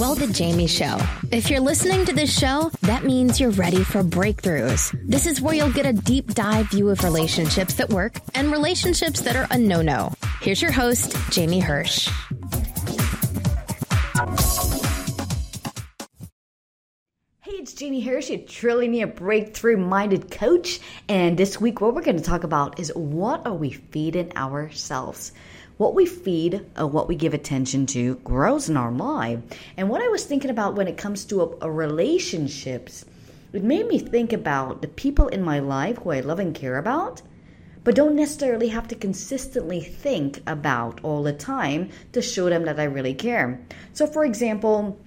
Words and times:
Well, 0.00 0.14
The 0.14 0.28
Jamie 0.28 0.66
Show. 0.66 0.98
If 1.30 1.50
you're 1.50 1.60
listening 1.60 2.06
to 2.06 2.14
this 2.14 2.34
show, 2.34 2.70
that 2.80 3.04
means 3.04 3.38
you're 3.38 3.50
ready 3.50 3.84
for 3.84 4.02
breakthroughs. 4.02 4.98
This 5.06 5.26
is 5.26 5.42
where 5.42 5.54
you'll 5.54 5.74
get 5.74 5.84
a 5.84 5.92
deep 5.92 6.32
dive 6.32 6.70
view 6.70 6.88
of 6.88 7.04
relationships 7.04 7.74
that 7.74 7.90
work 7.90 8.14
and 8.34 8.50
relationships 8.50 9.20
that 9.20 9.36
are 9.36 9.46
a 9.50 9.58
no 9.58 9.82
no. 9.82 10.14
Here's 10.40 10.62
your 10.62 10.70
host, 10.70 11.14
Jamie 11.30 11.60
Hirsch. 11.60 12.08
Hey, 17.42 17.52
it's 17.52 17.74
Jamie 17.74 18.00
Hirsch, 18.00 18.30
your 18.30 18.38
Trillion 18.38 19.10
Breakthrough 19.10 19.76
Minded 19.76 20.30
Coach. 20.30 20.80
And 21.10 21.36
this 21.36 21.60
week, 21.60 21.82
what 21.82 21.94
we're 21.94 22.00
going 22.00 22.16
to 22.16 22.22
talk 22.22 22.44
about 22.44 22.80
is 22.80 22.90
what 22.94 23.46
are 23.46 23.52
we 23.52 23.72
feeding 23.72 24.34
ourselves? 24.34 25.32
What 25.80 25.94
we 25.94 26.04
feed 26.04 26.60
or 26.76 26.86
what 26.86 27.08
we 27.08 27.16
give 27.16 27.32
attention 27.32 27.86
to 27.86 28.16
grows 28.16 28.68
in 28.68 28.76
our 28.76 28.90
mind. 28.90 29.42
And 29.78 29.88
what 29.88 30.02
I 30.02 30.08
was 30.08 30.24
thinking 30.24 30.50
about 30.50 30.74
when 30.74 30.88
it 30.88 30.98
comes 30.98 31.24
to 31.24 31.40
a, 31.40 31.56
a 31.62 31.70
relationships, 31.70 33.06
it 33.54 33.64
made 33.64 33.88
me 33.88 33.98
think 33.98 34.30
about 34.34 34.82
the 34.82 34.88
people 34.88 35.28
in 35.28 35.42
my 35.42 35.58
life 35.58 35.96
who 35.96 36.10
I 36.10 36.20
love 36.20 36.38
and 36.38 36.54
care 36.54 36.76
about, 36.76 37.22
but 37.82 37.94
don't 37.94 38.14
necessarily 38.14 38.68
have 38.68 38.88
to 38.88 38.94
consistently 38.94 39.80
think 39.80 40.42
about 40.46 41.00
all 41.02 41.22
the 41.22 41.32
time 41.32 41.88
to 42.12 42.20
show 42.20 42.50
them 42.50 42.66
that 42.66 42.78
I 42.78 42.84
really 42.84 43.14
care. 43.14 43.58
So, 43.94 44.06
for 44.06 44.26
example, 44.26 44.98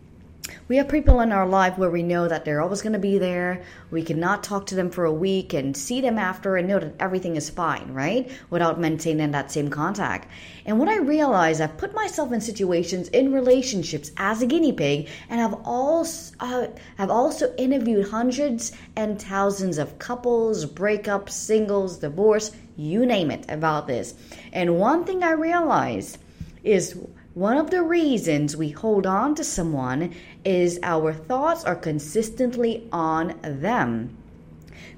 we 0.68 0.78
have 0.78 0.90
people 0.90 1.22
in 1.22 1.32
our 1.32 1.48
life 1.48 1.78
where 1.78 1.90
we 1.90 2.04
know 2.04 2.28
that 2.28 2.44
they're 2.44 2.62
always 2.62 2.82
going 2.82 2.94
to 2.94 3.00
be 3.00 3.18
there. 3.18 3.64
We 3.92 4.04
cannot 4.04 4.44
talk 4.44 4.66
to 4.68 4.76
them 4.76 4.90
for 4.90 5.06
a 5.06 5.14
week 5.14 5.54
and 5.54 5.76
see 5.76 6.02
them 6.02 6.18
after 6.18 6.58
and 6.58 6.68
know 6.68 6.80
that 6.80 6.96
everything 7.00 7.36
is 7.36 7.50
fine, 7.50 7.94
right? 7.94 8.30
Without 8.50 8.80
maintaining 8.80 9.32
that 9.32 9.52
same 9.52 9.70
contact. 9.70 10.30
And 10.66 10.80
what 10.80 10.90
I 10.90 10.98
realize, 10.98 11.62
I've 11.62 11.78
put 11.78 11.94
myself 11.94 12.32
in 12.32 12.42
situations 12.42 13.08
in 13.10 13.34
relationships 13.34 14.12
as 14.18 14.42
a 14.42 14.48
guinea 14.48 14.74
pig, 14.74 15.10
and 15.30 15.40
I've 15.40 15.56
also 15.66 16.36
uh, 16.40 16.68
have 16.98 17.10
also 17.10 17.54
interviewed 17.56 18.10
hundreds 18.10 18.72
and 18.96 19.22
thousands 19.22 19.78
of 19.78 20.00
couples, 20.00 20.66
breakups, 20.66 21.32
singles, 21.32 22.00
divorce, 22.00 22.52
you 22.76 23.06
name 23.06 23.32
it, 23.32 23.46
about 23.50 23.88
this. 23.88 24.14
And 24.52 24.80
one 24.80 25.06
thing 25.06 25.24
I 25.24 25.32
realized 25.32 26.18
is 26.64 26.98
one 27.34 27.58
of 27.58 27.72
the 27.72 27.82
reasons 27.82 28.56
we 28.56 28.70
hold 28.70 29.08
on 29.08 29.34
to 29.36 29.44
someone 29.44 30.14
is 30.46 30.80
our 30.84 31.12
thoughts 31.12 31.64
are 31.64 31.76
consistently 31.76 32.88
on 32.92 33.40
them. 33.42 34.16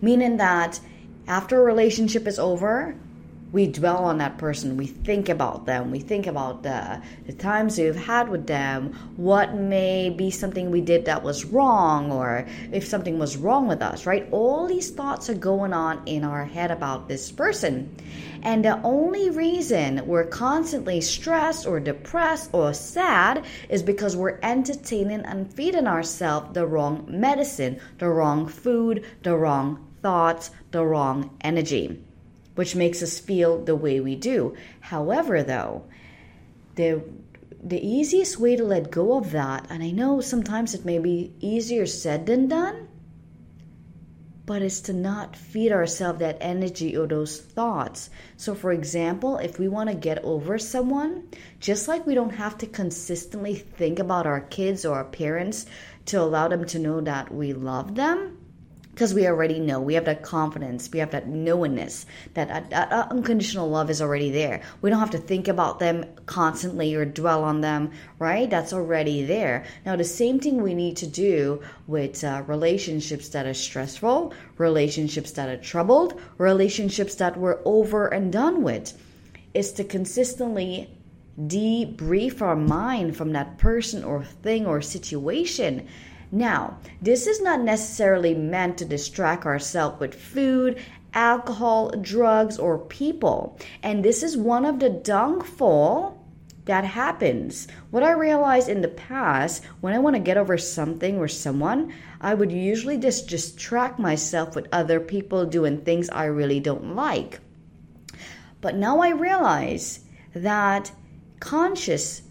Meaning 0.01 0.35
that 0.37 0.81
after 1.27 1.61
a 1.61 1.63
relationship 1.63 2.27
is 2.27 2.37
over, 2.37 2.95
we 3.51 3.67
dwell 3.67 4.03
on 4.05 4.17
that 4.17 4.37
person. 4.37 4.77
We 4.77 4.87
think 4.87 5.29
about 5.29 5.65
them. 5.65 5.91
We 5.91 5.99
think 5.99 6.27
about 6.27 6.63
the, 6.63 7.01
the 7.25 7.33
times 7.33 7.77
we've 7.77 7.95
had 7.95 8.29
with 8.29 8.47
them. 8.47 8.93
What 9.15 9.53
may 9.53 10.09
be 10.09 10.31
something 10.31 10.71
we 10.71 10.81
did 10.81 11.05
that 11.05 11.23
was 11.23 11.45
wrong 11.45 12.11
or 12.11 12.47
if 12.71 12.85
something 12.85 13.17
was 13.19 13.37
wrong 13.37 13.67
with 13.67 13.81
us 13.81 14.05
right? 14.05 14.27
All 14.31 14.67
these 14.67 14.91
thoughts 14.91 15.29
are 15.29 15.35
going 15.35 15.73
on 15.73 16.01
in 16.05 16.23
our 16.23 16.45
head 16.45 16.71
about 16.71 17.07
this 17.07 17.31
person. 17.31 17.95
And 18.43 18.63
the 18.63 18.81
only 18.83 19.29
reason 19.31 20.05
we're 20.05 20.27
constantly 20.27 21.01
stressed 21.01 21.65
or 21.65 21.79
depressed 21.79 22.51
or 22.53 22.73
sad 22.73 23.43
is 23.69 23.81
because 23.81 24.15
we're 24.15 24.39
entertaining 24.43 25.21
and 25.21 25.51
feeding 25.51 25.87
ourselves 25.87 26.53
the 26.53 26.67
wrong 26.67 27.05
medicine 27.07 27.79
the 27.97 28.09
wrong 28.09 28.47
food 28.47 29.03
the 29.23 29.35
wrong 29.35 29.85
thoughts 30.01 30.51
the 30.71 30.85
wrong 30.85 31.35
energy 31.41 32.04
which 32.55 32.75
makes 32.75 33.03
us 33.03 33.19
feel 33.19 33.63
the 33.63 33.75
way 33.75 33.99
we 33.99 34.15
do. 34.15 34.55
However, 34.79 35.43
though, 35.43 35.83
the 36.75 37.03
the 37.63 37.85
easiest 37.85 38.39
way 38.39 38.55
to 38.55 38.63
let 38.63 38.91
go 38.91 39.17
of 39.17 39.31
that, 39.31 39.65
and 39.69 39.81
I 39.81 39.89
know 39.89 40.21
sometimes 40.21 40.75
it 40.75 40.85
may 40.85 40.99
be 40.99 41.33
easier 41.39 41.87
said 41.87 42.27
than 42.27 42.47
done, 42.47 42.87
but 44.45 44.61
it's 44.61 44.81
to 44.81 44.93
not 44.93 45.35
feed 45.35 45.71
ourselves 45.71 46.19
that 46.19 46.37
energy 46.39 46.95
or 46.95 47.07
those 47.07 47.41
thoughts. 47.41 48.11
So, 48.37 48.53
for 48.53 48.71
example, 48.71 49.37
if 49.37 49.57
we 49.57 49.67
want 49.67 49.89
to 49.89 49.95
get 49.95 50.23
over 50.23 50.59
someone, 50.59 51.27
just 51.59 51.87
like 51.87 52.05
we 52.05 52.13
don't 52.13 52.35
have 52.35 52.57
to 52.59 52.67
consistently 52.67 53.55
think 53.55 53.97
about 53.97 54.27
our 54.27 54.41
kids 54.41 54.85
or 54.85 54.97
our 54.97 55.05
parents 55.05 55.65
to 56.05 56.21
allow 56.21 56.47
them 56.47 56.65
to 56.65 56.77
know 56.77 57.01
that 57.01 57.33
we 57.33 57.53
love 57.53 57.95
them, 57.95 58.37
because 58.95 59.13
we 59.13 59.27
already 59.27 59.59
know. 59.59 59.81
We 59.81 59.93
have 59.95 60.05
that 60.05 60.23
confidence. 60.23 60.89
We 60.89 60.99
have 60.99 61.11
that 61.11 61.27
knowingness 61.27 62.05
that, 62.33 62.47
that, 62.47 62.69
that, 62.69 63.11
unconditional 63.11 63.69
love 63.69 63.89
is 63.89 64.01
already 64.01 64.31
there. 64.31 64.61
We 64.81 64.89
don't 64.89 64.99
have 64.99 65.11
to 65.11 65.17
think 65.17 65.49
about 65.49 65.79
them 65.79 66.05
constantly 66.25 66.95
or 66.95 67.03
dwell 67.03 67.43
on 67.43 67.59
them 67.59 67.91
right? 68.19 68.49
That's 68.49 68.73
already 68.73 69.23
there. 69.23 69.65
Now 69.85 69.95
the 69.95 70.03
same 70.03 70.39
thing 70.39 70.61
we 70.61 70.73
need 70.73 70.97
to 70.97 71.07
do 71.07 71.61
with 71.87 72.23
uh, 72.23 72.43
relationships 72.47 73.29
that 73.29 73.45
are 73.45 73.53
stressful 73.53 74.33
relationships 74.57 75.31
that 75.31 75.49
are 75.49 75.57
troubled 75.57 76.19
relationships 76.37 77.15
that 77.15 77.37
we're 77.37 77.59
over 77.65 78.07
and 78.07 78.31
done 78.31 78.63
with 78.63 78.97
is 79.53 79.73
to 79.73 79.83
consistently 79.83 80.89
debrief 81.39 82.41
our 82.41 82.55
mind 82.55 83.17
from 83.17 83.33
that 83.33 83.57
person 83.57 84.03
or 84.03 84.23
thing 84.23 84.65
or 84.65 84.81
situation 84.81 85.85
now, 86.35 86.77
this 87.01 87.27
is 87.27 87.41
not 87.41 87.61
necessarily 87.61 88.35
meant 88.35 88.77
to 88.79 88.85
distract 88.85 89.45
ourselves 89.45 90.01
with 90.01 90.13
food, 90.13 90.77
alcohol, 91.13 91.91
drugs, 91.91 92.59
or 92.59 92.77
people. 92.77 93.57
And 93.81 94.03
this 94.03 94.21
is 94.21 94.35
one 94.35 94.65
of 94.65 94.79
the 94.79 94.89
downfall 94.89 96.21
that 96.65 96.83
happens. 96.83 97.69
What 97.89 98.03
I 98.03 98.11
realized 98.11 98.67
in 98.67 98.81
the 98.81 98.89
past, 98.89 99.63
when 99.79 99.93
I 99.93 99.99
want 99.99 100.17
to 100.17 100.21
get 100.21 100.35
over 100.35 100.57
something 100.57 101.19
or 101.19 101.29
someone, 101.29 101.93
I 102.19 102.33
would 102.33 102.51
usually 102.51 102.97
just 102.97 103.29
distract 103.29 103.97
myself 103.97 104.57
with 104.57 104.67
other 104.73 104.99
people 104.99 105.45
doing 105.45 105.79
things 105.79 106.09
I 106.09 106.25
really 106.25 106.59
don't 106.59 106.97
like. 106.97 107.39
But 108.59 108.75
now 108.75 108.99
I 108.99 109.11
realize 109.11 110.01
that 110.33 110.91
conscious 111.39 112.23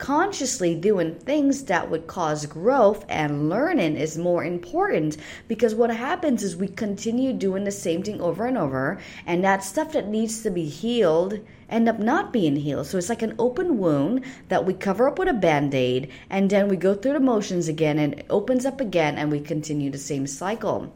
consciously 0.00 0.74
doing 0.74 1.14
things 1.14 1.64
that 1.64 1.90
would 1.90 2.06
cause 2.06 2.46
growth 2.46 3.04
and 3.06 3.50
learning 3.50 3.96
is 3.96 4.16
more 4.16 4.42
important 4.42 5.18
because 5.46 5.74
what 5.74 5.90
happens 5.90 6.42
is 6.42 6.56
we 6.56 6.66
continue 6.66 7.34
doing 7.34 7.64
the 7.64 7.70
same 7.70 8.02
thing 8.02 8.18
over 8.18 8.46
and 8.46 8.56
over 8.56 8.98
and 9.26 9.44
that 9.44 9.62
stuff 9.62 9.92
that 9.92 10.08
needs 10.08 10.42
to 10.42 10.50
be 10.50 10.64
healed 10.64 11.38
end 11.68 11.86
up 11.86 11.98
not 11.98 12.32
being 12.32 12.56
healed. 12.56 12.86
So 12.86 12.96
it's 12.96 13.10
like 13.10 13.20
an 13.20 13.34
open 13.38 13.76
wound 13.76 14.24
that 14.48 14.64
we 14.64 14.72
cover 14.72 15.06
up 15.06 15.18
with 15.18 15.28
a 15.28 15.34
band-aid 15.34 16.10
and 16.30 16.48
then 16.48 16.68
we 16.68 16.76
go 16.76 16.94
through 16.94 17.12
the 17.12 17.20
motions 17.20 17.68
again 17.68 17.98
and 17.98 18.14
it 18.14 18.26
opens 18.30 18.64
up 18.64 18.80
again 18.80 19.18
and 19.18 19.30
we 19.30 19.38
continue 19.38 19.90
the 19.90 19.98
same 19.98 20.26
cycle. 20.26 20.92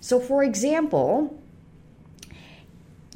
So 0.00 0.18
for 0.18 0.42
example 0.42 1.40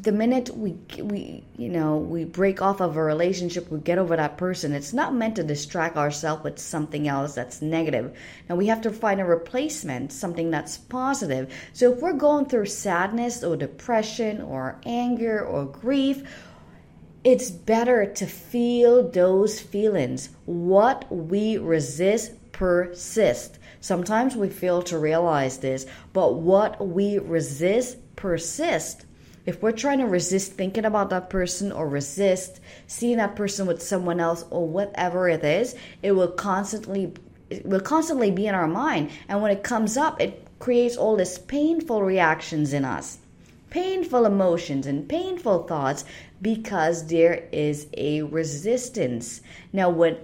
the 0.03 0.11
minute 0.11 0.51
we 0.57 0.77
we 0.99 1.45
you 1.57 1.69
know 1.69 1.97
we 1.97 2.25
break 2.25 2.61
off 2.61 2.81
of 2.81 2.97
a 2.97 3.03
relationship 3.03 3.71
we 3.71 3.79
get 3.79 3.99
over 3.99 4.17
that 4.17 4.37
person 4.37 4.73
it's 4.73 4.93
not 4.93 5.15
meant 5.15 5.37
to 5.37 5.45
distract 5.45 5.97
ourselves 5.97 6.43
with 6.43 6.59
something 6.59 7.07
else 7.07 7.35
that's 7.35 7.63
negative. 7.63 8.17
Now 8.49 8.57
we 8.57 8.67
have 8.67 8.81
to 8.83 8.91
find 8.91 9.21
a 9.21 9.25
replacement 9.25 10.11
something 10.13 10.51
that's 10.51 10.77
positive. 10.77 11.55
So 11.73 11.93
if 11.93 12.01
we're 12.01 12.15
going 12.15 12.47
through 12.47 12.67
sadness 12.67 13.45
or 13.45 13.57
depression 13.57 14.41
or 14.43 14.81
anger 14.85 15.45
or 15.45 15.67
grief 15.67 16.25
it's 17.23 17.53
better 17.53 18.05
to 18.05 18.27
feel 18.27 19.09
those 19.09 19.61
feelings. 19.61 20.31
What 20.47 21.07
we 21.15 21.59
resist 21.59 22.33
persist 22.51 23.61
sometimes 23.81 24.35
we 24.35 24.49
fail 24.49 24.83
to 24.83 24.99
realize 24.99 25.59
this 25.59 25.87
but 26.13 26.35
what 26.35 26.87
we 26.87 27.19
resist 27.19 27.97
persist 28.17 29.07
if 29.45 29.63
we're 29.63 29.73
trying 29.73 29.99
to 29.99 30.07
resist 30.07 30.53
thinking 30.53 30.85
about 30.85 31.11
that 31.11 31.29
person 31.29 31.73
or 31.73 31.89
resist 31.89 32.61
seeing 32.87 33.17
that 33.17 33.35
person 33.35 33.67
with 33.67 33.83
someone 33.83 34.21
else 34.21 34.45
or 34.51 34.67
whatever 34.69 35.29
it 35.29 35.43
is, 35.43 35.75
it 36.03 36.13
will 36.13 36.31
constantly 36.31 37.13
it 37.51 37.67
will 37.67 37.81
constantly 37.81 38.31
be 38.31 38.47
in 38.47 38.55
our 38.55 38.69
mind. 38.69 39.11
And 39.29 39.43
when 39.43 39.51
it 39.51 39.63
comes 39.63 39.97
up, 39.97 40.21
it 40.21 40.47
creates 40.59 40.97
all 40.97 41.17
this 41.17 41.39
painful 41.39 42.03
reactions 42.03 42.73
in 42.73 42.85
us. 42.85 43.19
Painful 43.69 44.25
emotions 44.25 44.87
and 44.87 45.09
painful 45.09 45.65
thoughts 45.65 46.05
because 46.41 47.07
there 47.09 47.49
is 47.53 47.89
a 47.97 48.23
resistance. 48.23 49.43
Now 49.73 49.91
when 49.91 50.17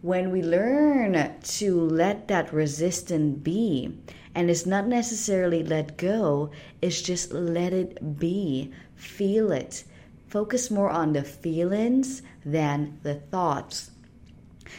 when 0.00 0.32
we 0.32 0.42
learn 0.42 1.32
to 1.40 1.80
let 1.80 2.26
that 2.26 2.52
resistance 2.52 3.38
be, 3.38 3.96
and 4.34 4.50
it's 4.50 4.66
not 4.66 4.86
necessarily 4.86 5.62
let 5.62 5.96
go, 5.96 6.50
it's 6.80 7.02
just 7.02 7.32
let 7.32 7.72
it 7.72 8.18
be. 8.18 8.72
Feel 8.94 9.52
it. 9.52 9.84
Focus 10.28 10.70
more 10.70 10.90
on 10.90 11.12
the 11.12 11.22
feelings 11.22 12.22
than 12.44 12.98
the 13.02 13.14
thoughts. 13.14 13.90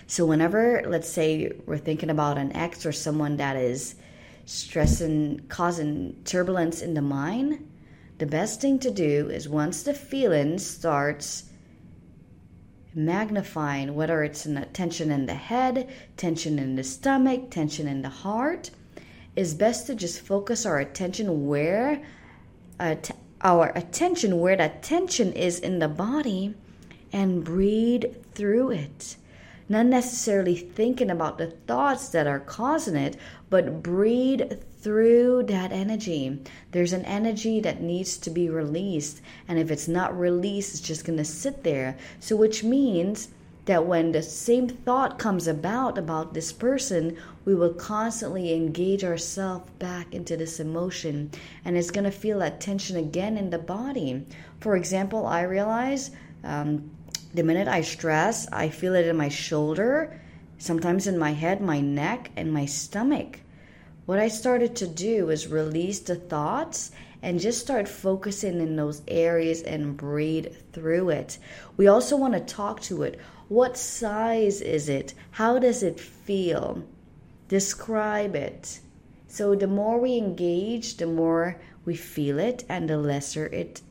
So, 0.07 0.25
whenever, 0.25 0.83
let's 0.87 1.09
say, 1.09 1.51
we're 1.65 1.77
thinking 1.77 2.09
about 2.09 2.37
an 2.37 2.55
ex 2.55 2.85
or 2.85 2.91
someone 2.91 3.37
that 3.37 3.55
is 3.55 3.95
stressing, 4.45 5.41
causing 5.49 6.15
turbulence 6.25 6.81
in 6.81 6.95
the 6.95 7.01
mind, 7.01 7.69
the 8.17 8.25
best 8.25 8.61
thing 8.61 8.79
to 8.79 8.91
do 8.91 9.29
is 9.29 9.47
once 9.47 9.83
the 9.83 9.93
feeling 9.93 10.57
starts 10.57 11.43
magnifying, 12.95 13.95
whether 13.95 14.23
it's 14.23 14.45
in 14.45 14.65
tension 14.73 15.11
in 15.11 15.25
the 15.25 15.33
head, 15.33 15.89
tension 16.17 16.59
in 16.59 16.75
the 16.75 16.83
stomach, 16.83 17.49
tension 17.49 17.87
in 17.87 18.01
the 18.01 18.09
heart, 18.09 18.69
is 19.35 19.53
best 19.53 19.87
to 19.87 19.95
just 19.95 20.21
focus 20.21 20.65
our 20.65 20.79
attention 20.79 21.47
where 21.47 22.01
our 23.41 23.71
attention 23.75 24.39
where 24.39 24.55
that 24.55 24.83
tension 24.83 25.33
is 25.33 25.59
in 25.59 25.79
the 25.79 25.87
body 25.87 26.53
and 27.11 27.43
breathe 27.43 28.05
through 28.33 28.71
it. 28.71 29.15
Not 29.69 29.85
necessarily 29.85 30.55
thinking 30.55 31.09
about 31.09 31.37
the 31.37 31.47
thoughts 31.47 32.09
that 32.09 32.27
are 32.27 32.39
causing 32.39 32.95
it, 32.95 33.17
but 33.49 33.81
breathe 33.81 34.61
through 34.79 35.43
that 35.43 35.71
energy. 35.71 36.39
There's 36.71 36.93
an 36.93 37.05
energy 37.05 37.61
that 37.61 37.81
needs 37.81 38.17
to 38.17 38.29
be 38.29 38.49
released. 38.49 39.21
And 39.47 39.57
if 39.57 39.71
it's 39.71 39.87
not 39.87 40.17
released, 40.17 40.73
it's 40.73 40.81
just 40.81 41.05
going 41.05 41.17
to 41.17 41.25
sit 41.25 41.63
there. 41.63 41.97
So, 42.19 42.35
which 42.35 42.63
means 42.63 43.29
that 43.65 43.85
when 43.85 44.11
the 44.11 44.21
same 44.21 44.67
thought 44.67 45.17
comes 45.17 45.47
about 45.47 45.97
about 45.97 46.33
this 46.33 46.51
person, 46.51 47.17
we 47.45 47.55
will 47.55 47.73
constantly 47.73 48.53
engage 48.53 49.03
ourselves 49.03 49.69
back 49.79 50.13
into 50.13 50.35
this 50.35 50.59
emotion 50.59 51.31
and 51.63 51.77
it's 51.77 51.91
going 51.91 52.03
to 52.03 52.11
feel 52.11 52.39
that 52.39 52.59
tension 52.59 52.97
again 52.97 53.37
in 53.37 53.49
the 53.49 53.57
body. 53.57 54.25
For 54.59 54.75
example, 54.75 55.25
I 55.25 55.43
realize 55.43 56.11
um, 56.43 56.91
the 57.33 57.43
minute 57.43 57.67
I 57.67 57.81
stress, 57.81 58.47
I 58.51 58.69
feel 58.69 58.95
it 58.95 59.07
in 59.07 59.15
my 59.15 59.29
shoulder, 59.29 60.19
sometimes 60.57 61.07
in 61.07 61.17
my 61.17 61.31
head, 61.31 61.61
my 61.61 61.79
neck, 61.79 62.31
and 62.35 62.51
my 62.51 62.65
stomach. 62.65 63.39
What 64.05 64.19
I 64.19 64.27
started 64.27 64.75
to 64.77 64.87
do 64.87 65.29
is 65.29 65.47
release 65.47 65.99
the 65.99 66.15
thoughts 66.15 66.91
and 67.23 67.39
just 67.39 67.61
start 67.61 67.87
focusing 67.87 68.59
in 68.59 68.75
those 68.75 69.01
areas 69.07 69.63
and 69.63 69.97
breathe 69.97 70.53
through 70.73 71.09
it. 71.09 71.39
We 71.77 71.87
also 71.87 72.17
want 72.17 72.33
to 72.33 72.41
talk 72.41 72.81
to 72.81 73.01
it. 73.03 73.19
What 73.47 73.77
size 73.77 74.61
is 74.61 74.89
it? 74.89 75.13
How 75.31 75.57
does 75.57 75.81
it 75.81 75.99
feel? 75.99 76.83
Describe 77.47 78.35
it. 78.35 78.81
So 79.27 79.55
the 79.55 79.67
more 79.67 79.99
we 79.99 80.17
engage, 80.17 80.97
the 80.97 81.07
more 81.07 81.59
we 81.85 81.95
feel 81.95 82.37
it 82.39 82.65
and 82.69 82.89
the 82.89 82.97
lesser 82.97 83.47
it 83.47 83.81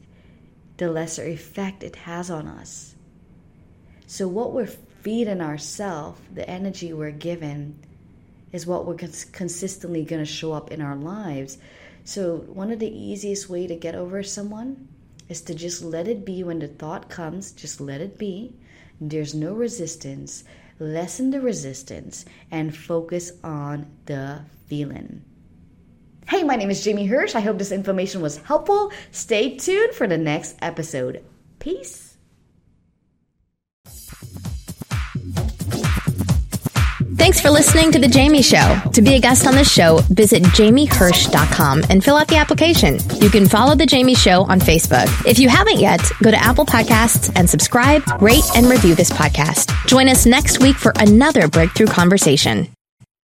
the 0.76 0.90
lesser 0.90 1.24
effect 1.24 1.82
it 1.82 1.96
has 1.96 2.30
on 2.30 2.46
us. 2.46 2.94
So 4.06 4.26
what 4.26 4.52
we're 4.52 4.66
feeding 4.66 5.40
ourselves, 5.40 6.20
the 6.34 6.48
energy 6.48 6.92
we're 6.92 7.10
given, 7.10 7.78
is 8.52 8.66
what 8.66 8.84
we're 8.86 8.96
cons- 8.96 9.24
consistently 9.24 10.04
going 10.04 10.22
to 10.22 10.30
show 10.30 10.52
up 10.52 10.70
in 10.70 10.80
our 10.80 10.96
lives. 10.96 11.58
So 12.04 12.38
one 12.48 12.70
of 12.70 12.78
the 12.78 12.90
easiest 12.90 13.48
way 13.48 13.66
to 13.66 13.76
get 13.76 13.94
over 13.94 14.22
someone 14.22 14.88
is 15.28 15.40
to 15.42 15.54
just 15.54 15.82
let 15.82 16.08
it 16.08 16.24
be 16.24 16.42
when 16.42 16.58
the 16.58 16.68
thought 16.68 17.08
comes, 17.08 17.52
just 17.52 17.80
let 17.80 18.00
it 18.00 18.18
be. 18.18 18.54
There's 19.00 19.34
no 19.34 19.54
resistance. 19.54 20.44
Lessen 20.78 21.30
the 21.30 21.40
resistance 21.40 22.24
and 22.50 22.76
focus 22.76 23.32
on 23.44 23.86
the 24.06 24.40
feeling. 24.66 25.22
Hey, 26.28 26.42
my 26.42 26.56
name 26.56 26.70
is 26.70 26.82
Jamie 26.82 27.06
Hirsch. 27.06 27.34
I 27.34 27.40
hope 27.40 27.58
this 27.58 27.72
information 27.72 28.20
was 28.20 28.38
helpful. 28.38 28.92
Stay 29.10 29.56
tuned 29.56 29.94
for 29.94 30.06
the 30.06 30.18
next 30.18 30.56
episode. 30.60 31.24
Peace. 31.58 32.11
Thanks 37.32 37.40
for 37.40 37.50
listening 37.50 37.90
to 37.92 37.98
The 37.98 38.08
Jamie 38.08 38.42
Show. 38.42 38.78
To 38.92 39.00
be 39.00 39.14
a 39.14 39.18
guest 39.18 39.46
on 39.46 39.54
the 39.54 39.64
show, 39.64 40.00
visit 40.10 40.42
jamiehirsch.com 40.42 41.84
and 41.88 42.04
fill 42.04 42.18
out 42.18 42.28
the 42.28 42.36
application. 42.36 42.98
You 43.22 43.30
can 43.30 43.48
follow 43.48 43.74
The 43.74 43.86
Jamie 43.86 44.14
Show 44.14 44.42
on 44.42 44.60
Facebook. 44.60 45.06
If 45.26 45.38
you 45.38 45.48
haven't 45.48 45.78
yet, 45.78 46.02
go 46.22 46.30
to 46.30 46.36
Apple 46.36 46.66
Podcasts 46.66 47.32
and 47.34 47.48
subscribe, 47.48 48.02
rate, 48.20 48.44
and 48.54 48.66
review 48.66 48.94
this 48.94 49.08
podcast. 49.08 49.72
Join 49.86 50.10
us 50.10 50.26
next 50.26 50.60
week 50.60 50.76
for 50.76 50.92
another 50.98 51.48
breakthrough 51.48 51.86
conversation. 51.86 52.68